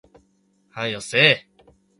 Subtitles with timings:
[0.73, 1.47] 早よせえ